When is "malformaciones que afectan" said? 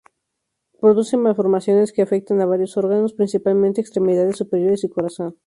1.15-2.41